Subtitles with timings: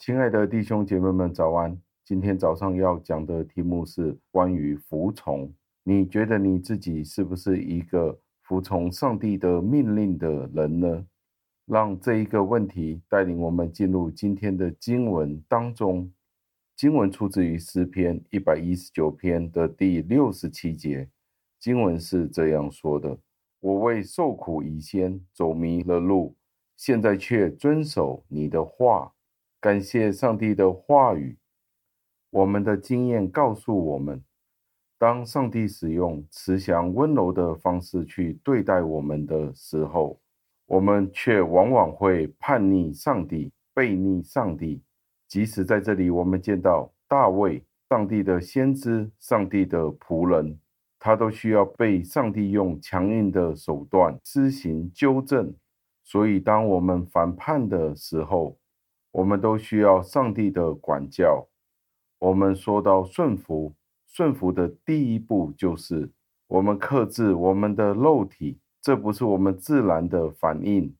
[0.00, 1.78] 亲爱的弟兄姐妹们，早安！
[2.06, 5.52] 今天早上要讲的题目是关于服从。
[5.82, 11.06] 你觉得你自己是不是一个服从上帝的命令的人呢？
[11.66, 16.10] 让这一个问题带领我们进入今天的经文当中。
[16.74, 21.06] 经文出自于诗篇一百一十九篇的第六十七节。
[21.58, 23.18] 经文是这样说的
[23.60, 26.34] ：“我为受苦以先走迷了路，
[26.74, 29.12] 现在却遵守你的话。”
[29.60, 31.36] 感谢上帝的话语。
[32.30, 34.24] 我们的经验告诉我们，
[34.96, 40.18] 当上帝使用慈祥温柔的方式去对待我们的时候，
[40.64, 44.82] 我们却往往会叛逆上帝、悖逆上帝。
[45.28, 50.58] 即使在这里，我们见到大卫，上帝的先知、上帝的仆人，
[50.98, 55.54] 他都需要被上帝用强硬的手段施行纠正。
[56.02, 58.56] 所以，当我们反叛的时候，
[59.12, 61.48] 我们都需要上帝的管教。
[62.18, 63.74] 我们说到顺服，
[64.06, 66.10] 顺服的第一步就是
[66.46, 70.94] 我们克制我们的肉体，这不是我们自然的反应，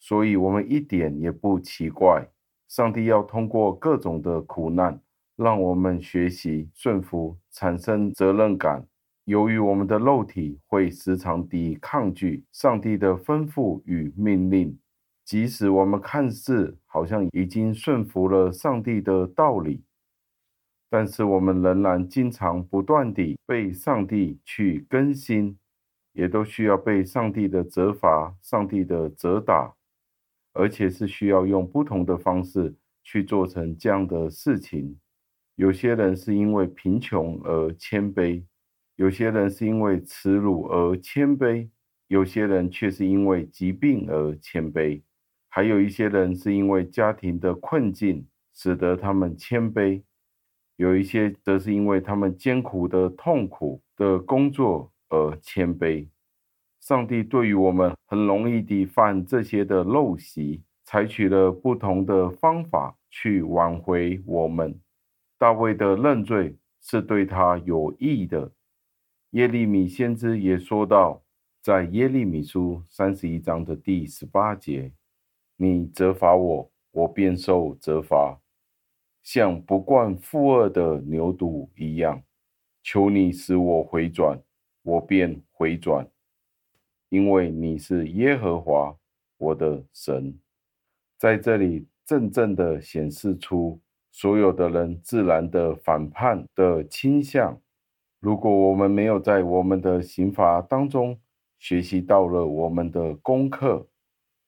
[0.00, 2.26] 所以我们一点也不奇怪。
[2.68, 5.00] 上帝要通过各种的苦难，
[5.36, 8.86] 让我们学习顺服，产生责任感。
[9.24, 14.76] 由于我们的肉体会时常抵抗拒上帝的吩咐与命令。
[15.26, 19.82] 即使我们看似好像已经顺服了上帝的道理，
[20.88, 25.58] 但是我们仍然经常不断地被上帝去更新，
[26.12, 29.74] 也都需要被上帝的责罚、上帝的责打，
[30.52, 34.96] 而且是需要用不同的方式去做成这样的事情。
[35.56, 38.44] 有些人是因为贫穷而谦卑，
[38.94, 41.68] 有些人是因为耻辱而谦卑，
[42.06, 45.02] 有些人却是因为疾病而谦卑。
[45.56, 50.02] 还有一些人是因为家庭的困境，使得他们谦卑；
[50.76, 56.06] 有一些则是因为他们艰苦的痛苦的工作而谦卑。
[56.78, 64.78] 上帝对于我们很容易地犯这些的陋习，采取了不同的方法去挽回我们。
[65.38, 68.52] 大卫的认罪是对他有益的。
[69.30, 71.22] 耶利米先知也说到，
[71.62, 74.92] 在耶利米书三十一章的第十八节。
[75.56, 78.38] 你责罚我，我便受责罚，
[79.22, 82.22] 像不惯负轭的牛犊一样。
[82.82, 84.40] 求你使我回转，
[84.82, 86.08] 我便回转，
[87.08, 88.96] 因为你是耶和华
[89.38, 90.38] 我的神。
[91.18, 93.80] 在这里，真正的显示出
[94.12, 97.60] 所有的人自然的反叛的倾向。
[98.20, 101.18] 如果我们没有在我们的刑罚当中
[101.58, 103.88] 学习到了我们的功课，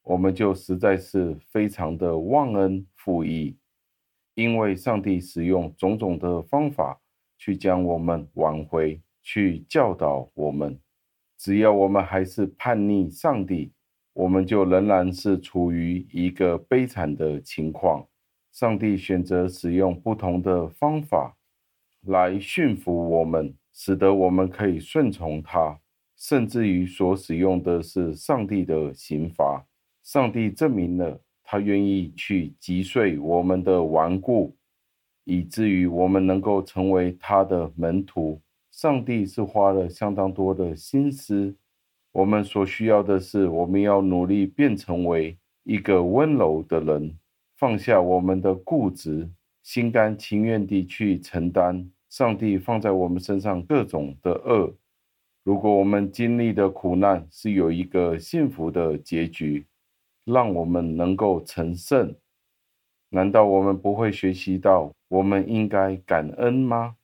[0.09, 3.55] 我们就实在是非常的忘恩负义，
[4.35, 6.99] 因为上帝使用种种的方法
[7.37, 10.81] 去将我们挽回，去教导我们。
[11.37, 13.71] 只要我们还是叛逆上帝，
[14.15, 18.09] 我们就仍然是处于一个悲惨的情况。
[18.51, 21.37] 上帝选择使用不同的方法
[22.07, 25.79] 来驯服我们，使得我们可以顺从他，
[26.17, 29.67] 甚至于所使用的是上帝的刑罚。
[30.09, 34.57] 上帝证明了他愿意去击碎我们的顽固，
[35.25, 38.41] 以至于我们能够成为他的门徒。
[38.71, 41.55] 上帝是花了相当多的心思。
[42.11, 47.15] 我们所需要的是，我们要努力变成为一个温柔的人，
[47.59, 49.29] 放下我们的固执，
[49.63, 54.75] 心甘情愿地去承担上帝放在我们身上各种的恶。
[55.45, 59.67] 如果我们经历的苦难是有一个幸福的结局，
[60.29, 62.15] 让我们能够成圣，
[63.09, 66.97] 难道我们不会学习到我们应该感恩吗？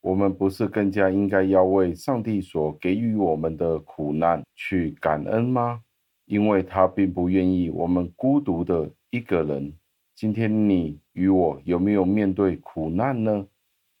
[0.00, 5.80] 我们不是更加应该要为上帝所给予我们的苦难去感恩吗？
[6.26, 9.72] 因为他并不愿意我们孤独的一个人。
[10.16, 13.46] 今天你与我有没有面对苦难呢？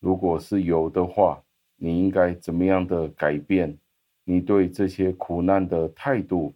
[0.00, 1.40] 如果是有的话，
[1.76, 3.78] 你应该怎么样的改变
[4.24, 6.52] 你对这些苦难的态度？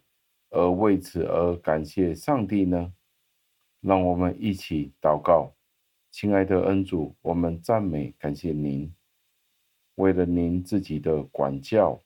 [0.49, 2.93] 而为此而感谢上帝呢？
[3.81, 5.53] 让我们一起祷告，
[6.11, 8.91] 亲爱的恩主，我们赞美感谢您，
[9.95, 12.01] 为了您自己的管教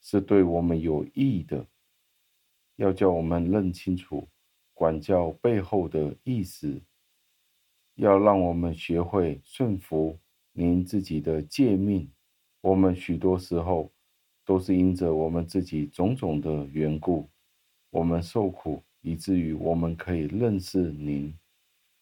[0.00, 1.66] 是对我们有益的，
[2.76, 4.28] 要叫我们认清楚
[4.72, 6.80] 管教背后的意思，
[7.96, 10.18] 要让我们学会顺服
[10.52, 12.10] 您自己的诫命。
[12.62, 13.92] 我们许多时候
[14.44, 17.28] 都是因着我们自己种种的缘故。
[17.92, 21.38] 我们受苦，以至于我们可以认识您。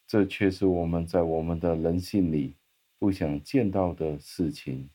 [0.07, 2.55] 这却是我们在我们的人性里
[2.97, 4.89] 不想见到的事情。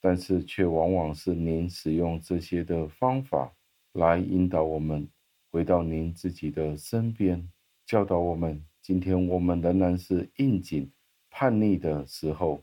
[0.00, 3.52] 但是，却往往是您使用这些的方法
[3.92, 5.06] 来引导我们
[5.50, 7.46] 回到您自己的身边，
[7.84, 8.64] 教导我们。
[8.80, 10.90] 今天我们仍然是应景
[11.28, 12.62] 叛逆的时候，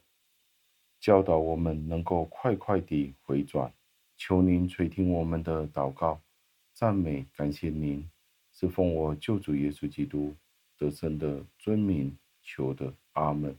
[1.00, 3.72] 教导我们能够快快地回转。
[4.18, 6.20] 求您垂听我们的祷告，
[6.74, 8.10] 赞美感谢您，
[8.52, 10.36] 是奉我救主耶稣基督
[10.76, 13.56] 得胜的尊名求的，阿门。